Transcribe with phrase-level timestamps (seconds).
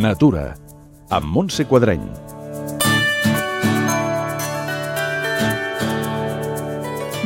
[0.00, 0.54] Natura,
[1.12, 2.00] amb Montse Quadreny.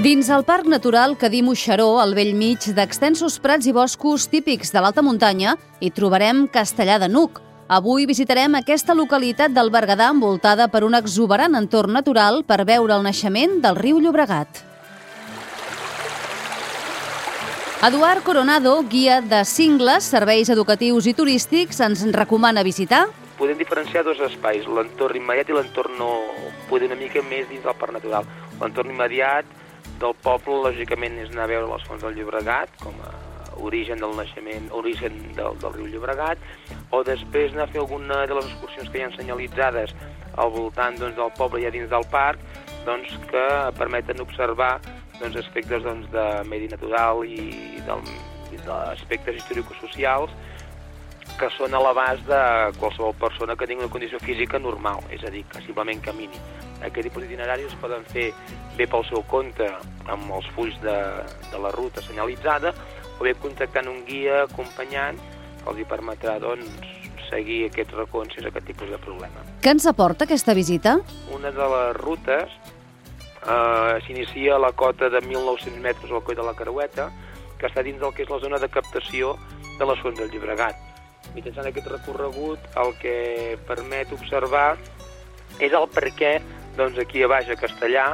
[0.02, 5.06] Dins el Parc Natural Cadí-Moixeró, al vell mig d'extensos prats i boscos típics de l'alta
[5.06, 7.38] muntanya, hi trobarem Castellà de Nuc.
[7.70, 13.06] Avui visitarem aquesta localitat del Berguedà envoltada per un exuberant entorn natural per veure el
[13.06, 14.73] naixement del riu Llobregat.
[17.84, 23.02] Eduard Coronado, guia de cingles, serveis educatius i turístics, ens recomana visitar
[23.36, 26.08] podem diferenciar dos espais, l'entorn immediat i l'entorn no...
[26.70, 28.24] poder una mica més dins del parc natural.
[28.62, 29.44] L'entorn immediat
[30.00, 33.12] del poble, lògicament, és anar a veure les fonts del Llobregat, com a
[33.68, 36.40] origen del naixement, origen del, del riu Llobregat,
[36.88, 39.92] o després anar a fer alguna de les excursions que hi ha senyalitzades
[40.40, 42.40] al voltant doncs, del poble i a dins del parc,
[42.88, 44.78] doncs, que permeten observar
[45.20, 48.02] doncs, aspectes doncs, de medi natural i, del,
[48.54, 50.34] i d'aspectes històrico-socials
[51.38, 52.40] que són a l'abast de
[52.78, 56.38] qualsevol persona que tingui una condició física normal, és a dir, que simplement camini.
[56.84, 58.28] Aquest tipus d'itineraris es poden fer
[58.78, 59.66] bé pel seu compte
[60.12, 60.98] amb els fulls de,
[61.50, 62.74] de la ruta senyalitzada
[63.18, 65.18] o bé contactant un guia acompanyant
[65.62, 66.92] que els hi permetrà doncs,
[67.30, 69.42] seguir aquests racons sense aquest tipus de problema.
[69.64, 70.98] Què ens aporta aquesta visita?
[71.34, 72.52] Una de les rutes
[73.46, 77.10] eh, s'inicia la cota de 1.900 metres al coll de la Carueta,
[77.58, 79.36] que està dins del que és la zona de captació
[79.78, 80.76] de les fonts del Llibregat.
[81.34, 83.16] Mitjançant aquest recorregut el que
[83.68, 84.76] permet observar
[85.62, 86.34] és el per què
[86.76, 88.04] doncs, aquí a baix a Castellà,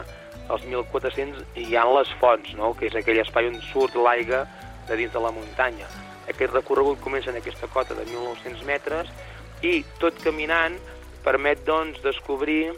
[0.50, 2.74] als 1.400, hi ha les fonts, no?
[2.76, 4.44] que és aquell espai on surt l'aigua
[4.88, 5.88] de dins de la muntanya.
[6.28, 9.10] Aquest recorregut comença en aquesta cota de 1.900 metres
[9.66, 10.76] i tot caminant
[11.24, 12.72] permet doncs, descobrir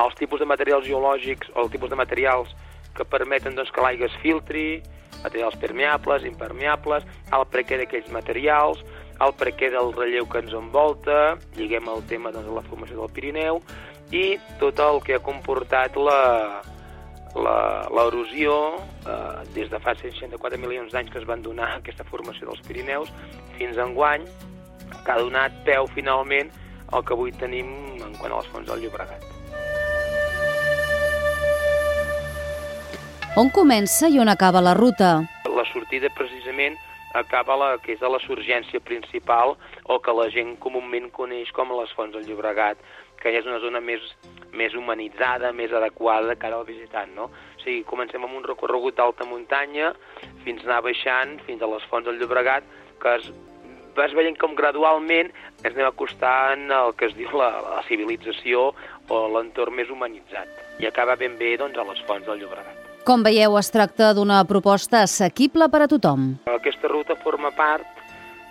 [0.00, 2.54] els tipus de materials geològics o el tipus de materials
[2.96, 4.82] que permeten doncs, que l'aigua es filtri,
[5.22, 8.82] materials permeables, impermeables, el prequer d'aquells materials,
[9.22, 13.12] el prequer del relleu que ens envolta, lliguem el tema doncs, de la formació del
[13.14, 13.62] Pirineu,
[14.12, 15.96] i tot el que ha comportat
[17.96, 18.54] l'erosió
[19.08, 23.08] eh, des de fa 164 milions d'anys que es van donar aquesta formació dels Pirineus
[23.58, 24.26] fins a enguany,
[25.02, 26.52] que ha donat peu finalment
[26.92, 27.68] al que avui tenim
[28.02, 29.41] en quant a les fonts del Llobregat.
[33.32, 35.22] On comença i on acaba la ruta?
[35.48, 36.74] La sortida precisament
[37.16, 39.54] acaba la que és a la surgència principal
[39.88, 42.76] o que la gent comúment coneix com les fonts del Llobregat,
[43.22, 44.04] que és una zona més,
[44.52, 47.30] més humanitzada, més adequada de cara al visitant, no?
[47.32, 49.94] O sigui, comencem amb un recorregut d'alta muntanya
[50.44, 52.68] fins anar baixant fins a les fonts del Llobregat,
[53.00, 53.32] que es
[53.96, 58.74] vas veient com gradualment ens anem acostant al que es diu la, la civilització
[59.08, 60.52] o l'entorn més humanitzat.
[60.84, 62.81] I acaba ben bé doncs, a les fonts del Llobregat.
[63.02, 66.28] Com veieu, es tracta d'una proposta assequible per a tothom.
[66.52, 67.98] Aquesta ruta forma part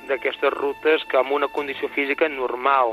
[0.10, 2.92] d'aquestes rutes que amb una condició física normal,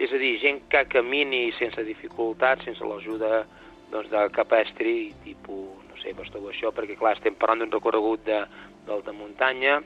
[0.00, 3.44] és a dir, gent que camini sense dificultats, sense l'ajuda
[3.92, 8.40] doncs, de capestri, tipus, no sé, bastó això, perquè clar, estem parlant d'un recorregut de,
[8.88, 9.82] d'alta muntanya,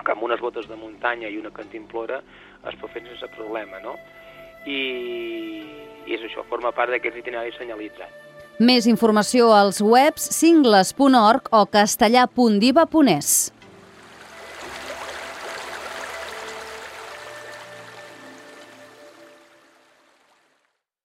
[0.00, 2.22] que amb unes botes de muntanya i una cantimplora
[2.64, 3.98] es pot fer sense problema, no?
[4.64, 4.80] I,
[6.08, 8.25] i és això, forma part d'aquests itineraris senyalitzats.
[8.56, 13.32] Més informació als webs cingles.org o castellà.diva.es.